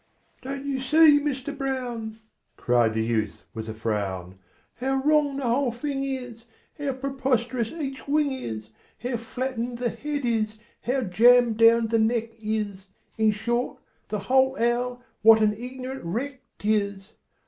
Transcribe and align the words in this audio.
"Don't 0.41 0.65
you 0.65 0.79
see, 0.79 1.19
Mister 1.19 1.51
Brown," 1.51 2.17
Cried 2.57 2.95
the 2.95 3.03
youth, 3.05 3.43
with 3.53 3.69
a 3.69 3.73
frown, 3.75 4.33
"How 4.77 4.95
wrong 4.95 5.37
the 5.37 5.43
whole 5.43 5.71
thing 5.71 6.03
is, 6.03 6.45
How 6.79 6.93
preposterous 6.93 7.71
each 7.71 8.07
wing 8.07 8.31
is, 8.31 8.71
How 9.03 9.17
flattened 9.17 9.77
the 9.77 9.91
head 9.91 10.25
is, 10.25 10.57
how 10.81 11.03
jammed 11.03 11.57
down 11.57 11.89
the 11.89 11.99
neck 11.99 12.31
is 12.39 12.87
In 13.19 13.29
short, 13.29 13.77
the 14.09 14.17
whole 14.17 14.57
owl, 14.59 15.03
what 15.21 15.39
an 15.39 15.53
ignorant 15.53 16.03
wreck 16.03 16.41
't 16.57 16.67
is! 16.73 17.11